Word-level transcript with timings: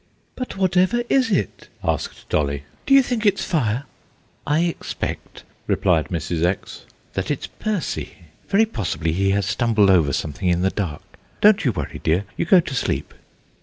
"But 0.35 0.57
whatever 0.57 1.03
is 1.09 1.29
it?" 1.29 1.67
asked 1.83 2.27
Dolly. 2.27 2.63
"Do 2.87 2.95
you 2.95 3.03
think 3.03 3.23
it's 3.23 3.45
fire?" 3.45 3.83
"I 4.47 4.61
expect," 4.61 5.43
replied 5.67 6.07
Mrs. 6.07 6.43
X., 6.43 6.85
"that 7.13 7.29
it's 7.29 7.45
Percy. 7.45 8.09
Very 8.49 8.65
possibly 8.65 9.11
he 9.11 9.29
has 9.29 9.45
stumbled 9.45 9.91
over 9.91 10.11
something 10.11 10.49
in 10.49 10.63
the 10.63 10.71
dark. 10.71 11.03
Don't 11.39 11.63
you 11.65 11.71
worry, 11.71 12.01
dear; 12.03 12.25
you 12.35 12.45
go 12.45 12.59
to 12.59 12.73
sleep." 12.73 13.13